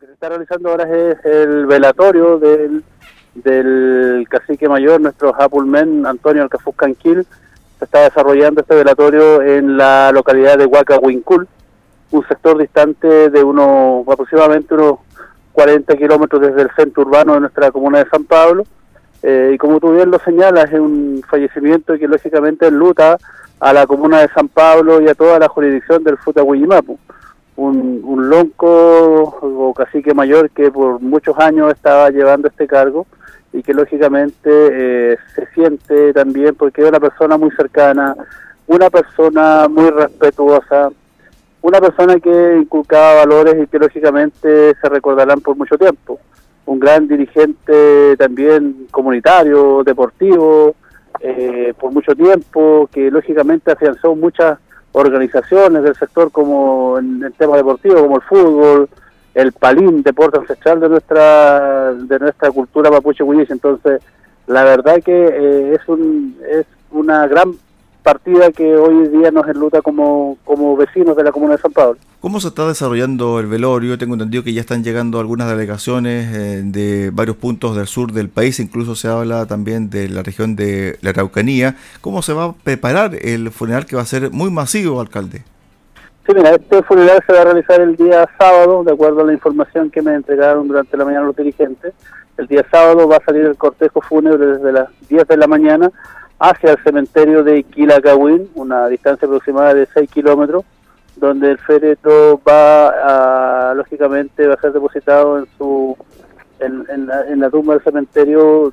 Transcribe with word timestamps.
que 0.00 0.06
se 0.06 0.12
está 0.14 0.30
realizando 0.30 0.70
ahora 0.70 0.84
es 0.84 1.22
el 1.26 1.66
velatorio 1.66 2.38
del, 2.38 2.82
del 3.34 4.26
cacique 4.30 4.66
mayor, 4.66 4.98
nuestro 4.98 5.34
Apulmen, 5.38 6.06
Antonio 6.06 6.42
Alcafuz 6.42 6.74
Canquil. 6.74 7.26
Se 7.78 7.84
está 7.84 8.04
desarrollando 8.04 8.62
este 8.62 8.74
velatorio 8.74 9.42
en 9.42 9.76
la 9.76 10.10
localidad 10.10 10.56
de 10.56 10.64
Huacahuincul, 10.64 11.46
un 12.12 12.28
sector 12.28 12.56
distante 12.56 13.28
de 13.28 13.44
unos 13.44 14.08
aproximadamente 14.08 14.72
unos 14.72 15.00
40 15.52 15.94
kilómetros 15.96 16.40
desde 16.40 16.62
el 16.62 16.70
centro 16.74 17.02
urbano 17.02 17.34
de 17.34 17.40
nuestra 17.40 17.70
comuna 17.70 17.98
de 17.98 18.08
San 18.08 18.24
Pablo. 18.24 18.64
Eh, 19.22 19.50
y 19.52 19.58
como 19.58 19.80
tú 19.80 19.92
bien 19.92 20.10
lo 20.10 20.18
señalas, 20.20 20.72
es 20.72 20.80
un 20.80 21.22
fallecimiento 21.28 21.98
que 21.98 22.08
lógicamente 22.08 22.68
enluta 22.68 23.18
a 23.58 23.72
la 23.74 23.86
comuna 23.86 24.20
de 24.20 24.28
San 24.28 24.48
Pablo 24.48 25.02
y 25.02 25.08
a 25.08 25.14
toda 25.14 25.38
la 25.38 25.48
jurisdicción 25.48 26.02
del 26.04 26.16
Futahuillimapu. 26.16 26.98
Un, 27.56 28.00
un 28.04 28.30
lonco 28.30 29.22
o 29.22 29.74
cacique 29.74 30.14
mayor 30.14 30.48
que 30.50 30.70
por 30.70 31.00
muchos 31.00 31.38
años 31.38 31.72
estaba 31.72 32.08
llevando 32.10 32.48
este 32.48 32.66
cargo 32.66 33.06
y 33.52 33.62
que 33.62 33.74
lógicamente 33.74 34.48
eh, 34.48 35.16
se 35.34 35.46
siente 35.54 36.12
también 36.12 36.54
porque 36.54 36.82
es 36.82 36.88
una 36.88 37.00
persona 37.00 37.36
muy 37.36 37.50
cercana, 37.50 38.14
una 38.66 38.88
persona 38.90 39.68
muy 39.68 39.90
respetuosa, 39.90 40.90
una 41.62 41.80
persona 41.80 42.18
que 42.20 42.58
inculcaba 42.58 43.26
valores 43.26 43.56
y 43.62 43.66
que 43.66 43.78
lógicamente 43.78 44.74
se 44.80 44.88
recordarán 44.88 45.40
por 45.40 45.56
mucho 45.56 45.76
tiempo. 45.76 46.20
Un 46.66 46.78
gran 46.78 47.08
dirigente 47.08 48.16
también 48.16 48.86
comunitario, 48.90 49.82
deportivo, 49.84 50.74
eh, 51.18 51.74
por 51.78 51.92
mucho 51.92 52.14
tiempo, 52.14 52.88
que 52.92 53.10
lógicamente 53.10 53.72
afianzó 53.72 54.14
muchas 54.14 54.58
organizaciones 54.92 55.82
del 55.82 55.94
sector 55.94 56.30
como 56.30 56.98
en 56.98 57.22
el 57.22 57.32
tema 57.34 57.56
deportivo, 57.56 58.00
como 58.00 58.16
el 58.16 58.22
fútbol, 58.22 58.88
el 59.34 59.52
palín, 59.52 60.02
deporte 60.02 60.38
ancestral 60.38 60.80
de 60.80 60.88
nuestra 60.88 61.94
de 61.94 62.18
nuestra 62.18 62.50
cultura 62.50 62.90
mapuche 62.90 63.22
huilliche. 63.22 63.52
Entonces, 63.52 64.02
la 64.46 64.64
verdad 64.64 65.02
que 65.02 65.12
eh, 65.12 65.74
es 65.74 65.88
un 65.88 66.36
es 66.50 66.66
una 66.90 67.26
gran 67.28 67.52
partida 68.02 68.50
que 68.50 68.76
hoy 68.76 69.08
día 69.08 69.30
nos 69.30 69.46
enluta 69.48 69.82
como, 69.82 70.38
como 70.44 70.76
vecinos 70.76 71.16
de 71.16 71.24
la 71.24 71.32
Comuna 71.32 71.56
de 71.56 71.62
San 71.62 71.72
Pablo. 71.72 71.98
¿Cómo 72.20 72.40
se 72.40 72.48
está 72.48 72.66
desarrollando 72.66 73.40
el 73.40 73.46
velorio? 73.46 73.96
Tengo 73.98 74.14
entendido 74.14 74.44
que 74.44 74.52
ya 74.52 74.60
están 74.60 74.84
llegando 74.84 75.20
algunas 75.20 75.48
delegaciones 75.48 76.34
eh, 76.34 76.62
de 76.64 77.10
varios 77.12 77.36
puntos 77.36 77.76
del 77.76 77.86
sur 77.86 78.12
del 78.12 78.28
país, 78.28 78.60
incluso 78.60 78.94
se 78.94 79.08
habla 79.08 79.46
también 79.46 79.90
de 79.90 80.08
la 80.08 80.22
región 80.22 80.56
de 80.56 80.98
la 81.00 81.10
Araucanía. 81.10 81.76
¿Cómo 82.00 82.22
se 82.22 82.32
va 82.32 82.44
a 82.44 82.52
preparar 82.52 83.14
el 83.20 83.50
funeral 83.50 83.86
que 83.86 83.96
va 83.96 84.02
a 84.02 84.06
ser 84.06 84.30
muy 84.30 84.50
masivo, 84.50 85.00
alcalde? 85.00 85.42
Sí, 86.26 86.34
mira, 86.34 86.50
este 86.50 86.82
funeral 86.82 87.20
se 87.26 87.32
va 87.32 87.40
a 87.40 87.44
realizar 87.44 87.80
el 87.80 87.96
día 87.96 88.28
sábado, 88.38 88.84
de 88.84 88.92
acuerdo 88.92 89.22
a 89.22 89.24
la 89.24 89.32
información 89.32 89.90
que 89.90 90.02
me 90.02 90.14
entregaron 90.14 90.68
durante 90.68 90.96
la 90.96 91.04
mañana 91.04 91.26
los 91.26 91.36
dirigentes. 91.36 91.94
El 92.36 92.46
día 92.46 92.64
sábado 92.70 93.08
va 93.08 93.16
a 93.16 93.24
salir 93.24 93.44
el 93.44 93.56
cortejo 93.56 94.00
fúnebre 94.00 94.46
desde 94.46 94.72
las 94.72 94.88
10 95.08 95.26
de 95.26 95.36
la 95.36 95.46
mañana 95.46 95.90
hacia 96.40 96.72
el 96.72 96.82
cementerio 96.82 97.44
de 97.44 97.62
Quilacawin, 97.62 98.50
una 98.54 98.88
distancia 98.88 99.26
aproximada 99.26 99.74
de 99.74 99.86
6 99.86 100.10
kilómetros, 100.10 100.64
donde 101.16 101.50
el 101.50 101.58
féretro 101.58 102.40
va 102.48 103.70
a, 103.70 103.74
lógicamente, 103.74 104.46
va 104.46 104.54
a 104.54 104.60
ser 104.60 104.72
depositado 104.72 105.38
en 105.38 105.46
su 105.56 105.96
en, 106.58 107.40
la, 107.40 107.50
tumba 107.50 107.74
del 107.74 107.82
cementerio, 107.82 108.72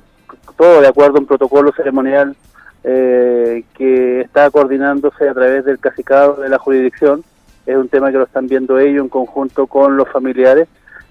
todo 0.56 0.80
de 0.80 0.88
acuerdo 0.88 1.16
a 1.16 1.20
un 1.20 1.26
protocolo 1.26 1.72
ceremonial 1.72 2.36
eh, 2.84 3.64
que 3.74 4.22
está 4.22 4.50
coordinándose 4.50 5.28
a 5.28 5.34
través 5.34 5.64
del 5.64 5.78
cacicado 5.78 6.36
de 6.36 6.48
la 6.48 6.58
jurisdicción 6.58 7.22
es 7.68 7.76
un 7.76 7.88
tema 7.88 8.10
que 8.10 8.16
lo 8.16 8.24
están 8.24 8.48
viendo 8.48 8.78
ellos 8.78 9.02
en 9.02 9.10
conjunto 9.10 9.66
con 9.66 9.98
los 9.98 10.08
familiares. 10.08 10.68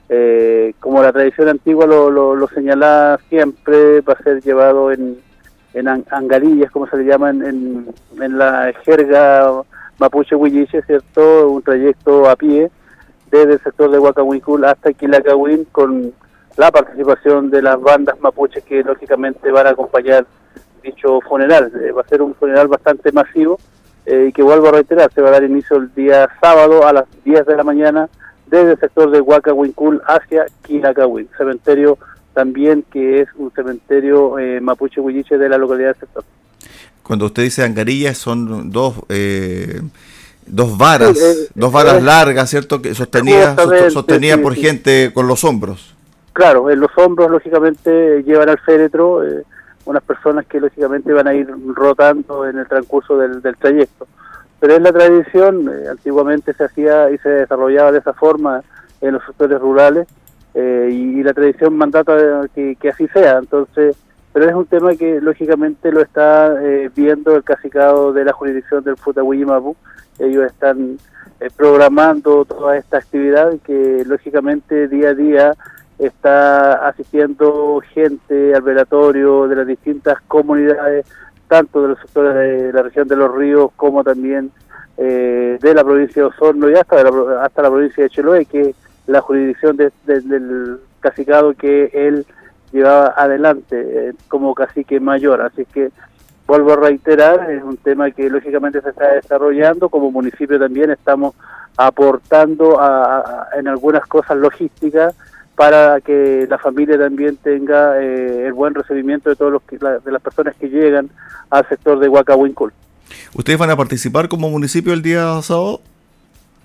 Eh, 0.10 0.74
como 0.80 1.04
la 1.04 1.14
tradición 1.14 1.50
antigua 1.50 1.86
lo, 1.86 2.10
lo, 2.10 2.48
señala 2.48 3.20
siempre, 3.30 4.02
va 4.02 4.14
a 4.14 4.24
ser 4.24 4.42
llevado 4.42 4.92
en, 4.92 5.20
en 5.78 5.88
angarillas, 6.10 6.72
como 6.72 6.88
se 6.88 6.98
le 6.98 7.06
llama 7.06 7.30
en, 7.30 7.88
en, 8.20 8.38
la 8.38 8.74
jerga 8.84 9.52
mapuche 10.00 10.36
huilliche, 10.36 10.82
¿cierto? 10.84 11.50
Un 11.50 11.62
trayecto 11.62 12.30
a 12.30 12.36
pie 12.36 12.70
desde 13.32 13.54
el 13.54 13.60
sector 13.62 13.92
de 13.92 14.00
Huacahuicul 14.00 14.66
hasta 14.66 14.94
Quilacahuín 14.94 15.66
con 15.72 16.14
la 16.56 16.72
participación 16.72 17.50
de 17.50 17.62
las 17.62 17.80
bandas 17.80 18.20
mapuches 18.20 18.64
que 18.64 18.84
lógicamente 18.84 19.52
van 19.52 19.68
a 19.68 19.72
acompañar 19.72 20.26
dicho 20.82 21.20
funeral. 21.22 21.72
Eh, 21.82 21.92
va 21.92 22.02
a 22.02 22.08
ser 22.08 22.22
un 22.22 22.34
funeral 22.36 22.68
bastante 22.68 23.12
masivo 23.12 23.60
eh, 24.06 24.28
y 24.30 24.32
que 24.32 24.44
vuelvo 24.44 24.70
a 24.70 24.72
reiterar, 24.72 25.12
se 25.14 25.22
va 25.22 25.30
a 25.30 25.34
dar 25.34 25.44
inicio 25.44 25.78
el 25.78 25.94
día 25.94 26.30
sábado 26.42 26.88
a 26.88 26.94
las 26.94 27.06
10 27.24 27.46
de 27.46 27.56
la 27.56 27.64
mañana 27.64 28.10
desde 28.48 28.72
el 28.72 28.80
sector 28.80 29.12
de 29.12 29.22
Huacahuincul 29.22 30.02
hacia 30.08 30.46
Quinacahuín, 30.64 31.30
cementerio 31.38 31.98
también 32.38 32.84
que 32.92 33.22
es 33.22 33.30
un 33.36 33.52
cementerio 33.52 34.38
eh, 34.38 34.62
mapuche 34.62 35.02
huilliche 35.02 35.40
de 35.40 35.50
la 35.50 35.58
localidad 35.58 35.88
del 35.88 36.02
sector. 36.02 36.24
Cuando 37.02 37.26
usted 37.26 37.42
dice 37.42 37.64
angarillas 37.64 38.16
son 38.16 38.70
dos 38.70 38.94
eh, 39.10 39.82
dos 40.46 40.78
varas, 40.78 41.18
dos 41.56 41.72
varas 41.72 42.04
largas, 42.04 42.48
¿cierto? 42.48 42.80
Que 42.80 42.94
sostenidas 42.94 43.60
sostenida 43.92 44.38
por 44.38 44.54
gente 44.54 45.10
con 45.16 45.28
los 45.28 45.44
hombros. 45.44 45.96
Claro, 46.34 46.70
en 46.70 46.80
los 46.80 46.92
hombros 46.96 47.32
lógicamente 47.32 48.22
llevan 48.22 48.50
al 48.50 48.60
féretro 48.60 49.24
unas 49.86 50.04
personas 50.04 50.46
que 50.46 50.60
lógicamente 50.60 51.12
van 51.12 51.28
a 51.28 51.34
ir 51.34 51.50
rotando 51.74 52.48
en 52.48 52.60
el 52.60 52.68
transcurso 52.68 53.18
del, 53.18 53.42
trayecto. 53.58 54.08
Pero 54.60 54.76
es 54.76 54.82
la 54.82 54.94
tradición, 54.94 55.72
eh, 55.74 55.88
antiguamente 55.90 56.54
se 56.54 56.66
hacía 56.66 57.10
y 57.10 57.18
se 57.18 57.30
desarrollaba 57.30 57.92
de 57.92 58.00
esa 58.00 58.14
forma 58.14 58.62
en 59.02 59.14
los 59.14 59.24
sectores 59.26 59.60
rurales 59.60 60.08
eh, 60.54 60.90
y, 60.92 61.24
la 61.24 61.34
tradición 61.34 61.78
mandata 61.78 62.48
que, 62.54 62.78
así 62.90 63.08
sea. 63.10 63.38
Entonces, 63.38 63.96
pero 64.34 64.50
es 64.50 64.56
un 64.56 64.66
tema 64.66 64.96
que 64.96 65.20
lógicamente 65.22 65.92
lo 65.92 66.02
está 66.02 66.56
eh, 66.62 66.90
viendo 66.96 67.36
el 67.36 67.44
casicado 67.44 68.14
de 68.14 68.26
la 68.26 68.34
jurisdicción 68.34 68.84
del 68.84 68.96
Mapu. 69.46 69.76
Ellos 70.20 70.46
están 70.46 70.98
programando 71.56 72.46
toda 72.46 72.78
esta 72.78 72.98
actividad 72.98 73.54
que 73.64 74.04
lógicamente 74.08 74.88
día 74.88 75.10
a 75.10 75.14
día 75.14 75.54
está 76.00 76.88
asistiendo 76.88 77.82
gente 77.94 78.54
al 78.54 78.62
velatorio 78.62 79.48
de 79.48 79.56
las 79.56 79.68
distintas 79.68 80.20
comunidades, 80.28 81.06
tanto 81.48 81.82
de 81.82 81.88
los 81.90 82.00
sectores 82.00 82.36
de 82.36 82.74
la 82.74 82.84
región 82.84 83.08
de 83.08 83.16
los 83.16 83.34
ríos 83.34 83.72
como 83.76 84.04
también 84.04 84.52
eh, 84.98 85.58
de 85.62 85.74
la 85.74 85.84
provincia 85.84 86.22
de 86.22 86.28
Osorno 86.28 86.70
y 86.70 86.76
hasta, 86.76 87.04
la, 87.04 87.44
hasta 87.44 87.62
la 87.62 87.70
provincia 87.70 88.04
de 88.04 88.10
Chiloé, 88.10 88.46
que 88.46 88.76
la 89.08 89.22
jurisdicción 89.22 89.78
del 89.78 90.80
cacicado 91.00 91.54
que 91.54 91.90
él 91.94 92.26
llevaba 92.72 93.14
adelante 93.18 93.76
eh, 93.80 94.14
como 94.28 94.54
cacique 94.54 95.00
mayor. 95.00 95.42
Así 95.42 95.66
que 95.66 95.90
vuelvo 96.46 96.74
a 96.74 96.76
reiterar, 96.78 97.50
es 97.52 97.64
un 97.64 97.78
tema 97.78 98.12
que 98.12 98.30
lógicamente 98.30 98.82
se 98.82 98.90
está 98.90 99.14
desarrollando, 99.14 99.90
como 99.90 100.12
municipio 100.12 100.60
también 100.60 100.92
estamos 100.92 101.36
aportando 101.78 102.80
en 103.56 103.68
algunas 103.68 104.06
cosas 104.08 104.38
logísticas, 104.38 105.16
para 105.56 106.02
que 106.02 106.46
la 106.48 106.60
familia 106.60 107.00
también 107.00 107.36
tenga 107.38 108.00
eh, 108.00 108.46
el 108.46 108.54
buen 108.54 108.76
recibimiento 108.76 109.32
de 109.32 109.36
todos 109.36 109.52
los 109.52 110.04
de 110.04 110.12
las 110.12 110.22
personas 110.22 110.56
que 110.56 110.70
llegan 110.70 111.10
al 111.50 111.68
sector 111.68 112.00
de 112.00 112.08
Huacahuincul. 112.08 112.72
¿Ustedes 113.34 113.58
van 113.58 113.72
a 113.72 113.76
participar 113.76 114.30
como 114.30 114.50
municipio 114.52 114.94
el 114.94 115.02
día 115.02 115.42
sábado? 115.42 115.82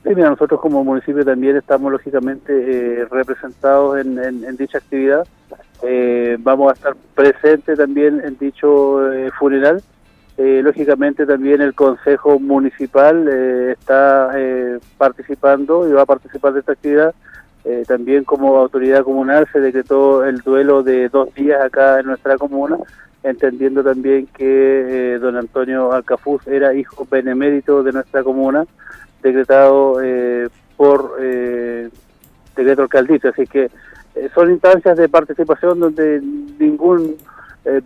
Sí, 0.03 0.15
mira, 0.15 0.31
nosotros 0.31 0.61
como 0.61 0.83
municipio 0.83 1.25
también 1.25 1.57
estamos 1.57 1.93
lógicamente 1.93 2.53
eh, 2.53 3.05
representados 3.11 4.01
en, 4.01 4.57
dicha 4.57 4.79
actividad. 4.79 5.27
Eh, 5.83 6.37
vamos 6.41 6.71
a 6.71 6.75
estar 6.75 6.95
presentes 7.15 7.79
también 7.79 8.21
en 8.25 8.37
dicho 8.39 9.01
funeral. 9.39 9.83
lógicamente 10.37 11.25
también 11.25 11.61
el 11.61 11.75
Consejo 11.75 12.41
Municipal 12.41 13.29
está 13.29 14.31
participando 14.99 15.89
y 15.89 15.93
va 15.93 16.03
a 16.03 16.07
participar 16.07 16.53
de 16.53 16.61
esta 16.61 16.73
actividad 16.73 17.15
eh, 17.65 17.85
también 17.87 18.25
como 18.25 18.57
autoridad 18.57 19.05
comunal 19.05 19.47
se 19.53 19.61
decretó 19.61 20.25
el 20.25 20.39
duelo 20.39 20.83
de 20.83 21.09
dos 21.09 21.33
días 21.35 21.63
acá 21.63 22.01
en 22.01 22.07
nuestra 22.07 22.37
comuna, 22.37 22.77
entendiendo 23.23 23.85
también 23.85 24.27
que 24.27 25.15
eh, 25.15 25.19
don 25.21 25.37
Antonio 25.37 25.93
Alcafuz 25.93 26.45
era 26.49 26.75
hijo 26.75 27.07
benemérito 27.09 27.85
de 27.85 27.93
nuestra 27.93 28.25
comuna, 28.25 28.67
decretado 29.23 30.03
eh, 30.03 30.49
por 30.77 31.17
decreto 32.57 32.83
alcaldicio. 32.83 33.31
Así 33.31 33.47
que 33.47 33.71
son 34.35 34.51
instancias 34.51 34.97
de 34.97 35.09
participación 35.09 35.81
donde 35.81 36.21
ningún 36.59 37.17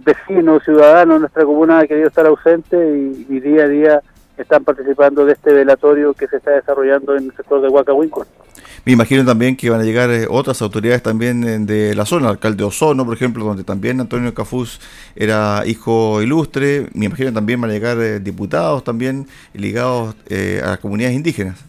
vecino 0.05 0.55
o 0.55 0.61
ciudadano 0.61 1.15
de 1.15 1.21
nuestra 1.21 1.45
comuna 1.45 1.81
ha 1.81 1.87
querido 1.87 2.09
estar 2.09 2.27
ausente 2.27 2.77
y, 2.77 3.27
y, 3.29 3.41
día 3.41 3.65
a 3.65 3.69
día 3.69 4.03
están 4.39 4.65
participando 4.65 5.25
de 5.25 5.33
este 5.33 5.53
velatorio 5.53 6.15
que 6.15 6.27
se 6.27 6.39
está 6.39 6.53
desarrollando 6.53 7.17
en 7.17 7.25
el 7.25 7.37
sector 7.37 7.61
de 7.61 7.69
Huacahuinco. 7.69 8.27
Me 8.87 8.93
imagino 8.93 9.25
también 9.25 9.57
que 9.57 9.69
van 9.69 9.81
a 9.81 9.83
llegar 9.83 10.11
eh, 10.11 10.29
otras 10.31 10.63
autoridades 10.63 11.03
también 11.03 11.43
eh, 11.43 11.59
de 11.59 11.97
la 11.97 12.07
zona, 12.07 12.27
el 12.27 12.31
alcalde 12.35 12.63
Ozono, 12.63 13.05
por 13.05 13.15
ejemplo, 13.15 13.45
donde 13.45 13.65
también 13.65 13.99
Antonio 13.99 14.33
Cafuz 14.33 14.79
era 15.17 15.65
hijo 15.67 16.23
ilustre. 16.23 16.87
Me 16.95 17.07
imagino 17.07 17.33
también 17.33 17.61
van 17.61 17.71
a 17.71 17.73
llegar 17.73 17.99
eh, 17.99 18.21
diputados 18.21 18.85
también 18.85 19.27
ligados 19.55 20.15
a 20.31 20.67
las 20.69 20.79
comunidades 20.79 21.17
indígenas. 21.17 21.65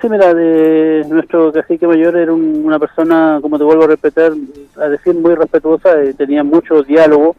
Sí, 0.00 0.08
mira, 0.08 0.34
de 0.34 1.04
nuestro 1.08 1.52
cacique 1.52 1.86
mayor 1.86 2.16
era 2.16 2.32
una 2.32 2.80
persona, 2.80 3.38
como 3.40 3.56
te 3.56 3.62
vuelvo 3.62 3.84
a 3.84 3.88
respetar, 3.88 4.32
a 4.80 4.88
decir, 4.88 5.14
muy 5.14 5.36
respetuosa, 5.36 5.90
tenía 6.16 6.42
mucho 6.42 6.82
diálogo, 6.82 7.36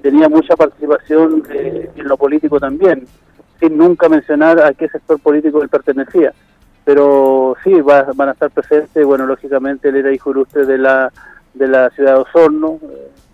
tenía 0.00 0.30
mucha 0.30 0.56
participación 0.56 1.42
en 1.50 2.08
lo 2.08 2.16
político 2.16 2.58
también, 2.58 3.06
sin 3.60 3.76
nunca 3.76 4.08
mencionar 4.08 4.62
a 4.62 4.72
qué 4.72 4.88
sector 4.88 5.20
político 5.20 5.62
él 5.62 5.68
pertenecía. 5.68 6.32
Pero 6.86 7.56
sí, 7.64 7.74
van 7.82 8.28
a 8.28 8.32
estar 8.32 8.48
presentes, 8.50 9.04
bueno, 9.04 9.26
lógicamente 9.26 9.88
él 9.88 9.96
era 9.96 10.14
hijo 10.14 10.30
ilustre 10.30 10.64
de 10.66 10.78
la, 10.78 11.12
de 11.52 11.66
la 11.66 11.90
ciudad 11.90 12.14
de 12.14 12.20
Osorno, 12.20 12.78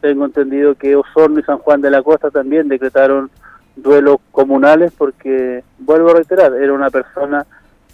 tengo 0.01 0.25
entendido 0.25 0.75
que 0.75 0.97
Osorno 0.97 1.39
y 1.39 1.43
San 1.43 1.59
Juan 1.59 1.83
de 1.83 1.91
la 1.91 2.03
Costa 2.03 2.31
también 2.31 2.67
decretaron 2.67 3.31
duelos 3.77 4.17
comunales 4.31 4.91
porque, 4.97 5.63
vuelvo 5.79 6.11
a 6.11 6.15
reiterar, 6.15 6.55
era 6.55 6.73
una 6.73 6.89
persona 6.89 7.47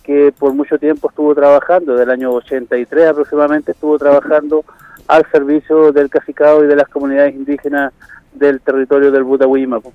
que 0.05 0.33
por 0.39 0.55
mucho 0.55 0.79
tiempo 0.79 1.11
estuvo 1.11 1.35
trabajando, 1.35 1.97
del 1.97 2.11
año 2.11 2.33
83 2.33 3.09
aproximadamente 3.09 3.73
estuvo 3.73 3.99
trabajando 3.99 4.65
al 5.09 5.27
servicio 5.31 5.91
del 5.91 6.09
cacicado 6.09 6.65
y 6.65 6.69
de 6.69 6.77
las 6.77 6.89
comunidades 6.89 7.35
indígenas 7.35 7.93
del 8.33 8.61
territorio 8.61 9.11
del 9.11 9.25
Butahuimapo. 9.25 9.93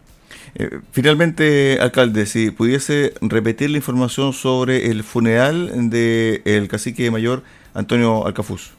Eh, 0.56 0.80
finalmente, 0.92 1.80
alcalde, 1.82 2.26
si 2.26 2.52
pudiese 2.52 3.14
repetir 3.22 3.70
la 3.72 3.78
información 3.78 4.34
sobre 4.34 4.92
el 4.92 5.04
funeral 5.04 5.90
del 5.90 6.42
el 6.46 6.68
cacique 6.68 7.10
mayor 7.10 7.42
Antonio 7.74 8.26
Alcafuz. 8.26 8.74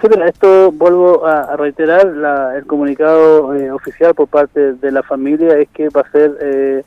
Sí, 0.00 0.08
pero 0.10 0.24
esto 0.24 0.72
vuelvo 0.72 1.24
a, 1.24 1.56
reiterar, 1.56 2.12
el 2.56 2.66
comunicado 2.66 3.54
eh, 3.54 3.70
oficial 3.70 4.14
por 4.14 4.26
parte 4.26 4.72
de 4.72 4.90
la 4.90 5.04
familia 5.04 5.56
es 5.58 5.68
que 5.68 5.88
va 5.90 6.00
a 6.00 6.10
ser 6.10 6.36
eh, 6.40 6.82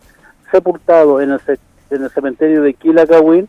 sepultado 0.52 1.22
en 1.22 1.32
el, 1.32 1.40
en 1.92 2.04
el 2.04 2.10
cementerio 2.10 2.62
de 2.62 2.74
Quilacawin 2.74 3.48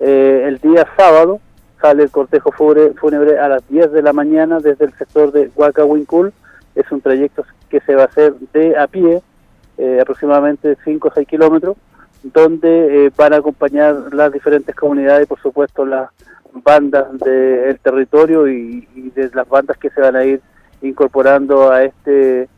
eh, 0.00 0.44
el 0.46 0.58
día 0.58 0.86
sábado 0.96 1.40
sale 1.80 2.02
el 2.02 2.10
cortejo 2.10 2.50
fúnebre 2.52 3.38
a 3.38 3.48
las 3.48 3.66
10 3.68 3.92
de 3.92 4.02
la 4.02 4.12
mañana 4.12 4.58
desde 4.60 4.86
el 4.86 4.92
sector 4.94 5.32
de 5.32 5.50
Huacahuincul. 5.54 6.32
Es 6.74 6.90
un 6.90 7.00
trayecto 7.00 7.44
que 7.68 7.80
se 7.80 7.94
va 7.94 8.02
a 8.02 8.06
hacer 8.06 8.34
de 8.52 8.76
a 8.76 8.86
pie, 8.86 9.22
eh, 9.78 9.98
aproximadamente 10.00 10.76
5 10.84 11.08
o 11.08 11.12
6 11.14 11.26
kilómetros, 11.28 11.76
donde 12.22 13.06
eh, 13.06 13.12
van 13.16 13.32
a 13.32 13.36
acompañar 13.36 14.12
las 14.12 14.32
diferentes 14.32 14.74
comunidades 14.74 15.24
y 15.24 15.28
por 15.28 15.40
supuesto 15.40 15.84
las 15.84 16.10
bandas 16.52 17.06
del 17.18 17.78
territorio 17.80 18.48
y, 18.48 18.86
de 19.14 19.30
las 19.34 19.48
bandas 19.48 19.76
que 19.76 19.90
se 19.90 20.00
van 20.00 20.16
a 20.16 20.24
ir 20.24 20.40
incorporando 20.82 21.70
a 21.70 21.82
este 21.84 22.48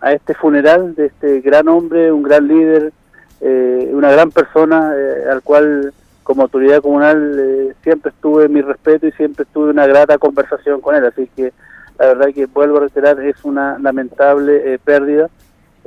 a 0.00 0.12
este 0.12 0.34
funeral 0.34 0.94
de 0.94 1.06
este 1.06 1.40
gran 1.40 1.68
hombre, 1.68 2.12
un 2.12 2.22
gran 2.22 2.48
líder, 2.48 2.92
eh, 3.40 3.90
una 3.92 4.10
gran 4.10 4.30
persona 4.30 4.92
eh, 4.96 5.24
al 5.30 5.42
cual 5.42 5.92
como 6.22 6.42
autoridad 6.42 6.80
comunal 6.80 7.36
eh, 7.38 7.74
siempre 7.82 8.10
estuve 8.10 8.48
mi 8.48 8.60
respeto 8.60 9.06
y 9.06 9.12
siempre 9.12 9.44
tuve 9.52 9.70
una 9.70 9.86
grata 9.86 10.18
conversación 10.18 10.80
con 10.80 10.94
él, 10.94 11.04
así 11.04 11.28
que 11.34 11.52
la 11.98 12.06
verdad 12.06 12.34
que 12.34 12.46
vuelvo 12.46 12.78
a 12.78 12.80
reiterar, 12.80 13.20
es 13.20 13.44
una 13.44 13.78
lamentable 13.78 14.78
pérdida, 14.84 15.30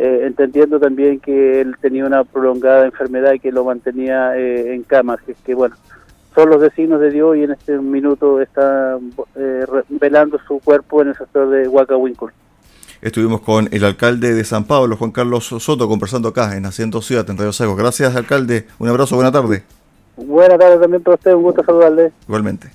entendiendo 0.01 0.80
también 0.80 1.19
que 1.19 1.60
él 1.60 1.75
tenía 1.81 2.06
una 2.06 2.24
prolongada 2.24 2.86
enfermedad 2.86 3.34
y 3.34 3.40
que 3.40 3.51
lo 3.51 3.66
mantenía 3.66 4.38
en 4.38 4.81
cama, 4.84 5.18
así 5.22 5.36
que 5.46 5.54
bueno, 5.54 5.75
son 6.34 6.50
los 6.50 6.62
vecinos 6.62 7.01
de 7.01 7.12
Dios 7.12 7.36
y 7.36 7.44
en 7.44 7.51
este 7.51 7.78
minuto 7.78 8.40
está 8.40 8.98
velando 9.90 10.40
su 10.48 10.60
cuerpo 10.60 11.01
en 11.01 11.10
el 11.10 11.18
sector 11.18 11.50
de 11.50 11.68
Huacahuincul. 11.68 12.31
Estuvimos 13.01 13.42
con 13.42 13.68
el 13.72 13.84
alcalde 13.84 14.34
de 14.34 14.44
San 14.44 14.66
Pablo, 14.66 14.98
Juan 14.98 15.12
Carlos 15.12 15.46
Soto, 15.46 15.88
conversando 15.88 16.30
acá 16.30 16.56
en 16.56 16.66
Haciendo 16.66 17.01
Ciudad, 17.01 17.30
en 17.30 17.38
Radio 17.38 17.54
Sago. 17.54 17.75
Gracias, 17.75 18.16
alcalde. 18.16 18.68
Un 18.78 18.90
abrazo, 18.90 19.16
buena 19.16 19.31
tarde. 19.31 19.63
Buena 20.18 20.57
tarde 20.57 20.78
también 20.78 21.01
para 21.01 21.16
usted, 21.16 21.34
un 21.34 21.44
gusto 21.44 21.63
saludarle. 21.63 22.12
Igualmente. 22.28 22.69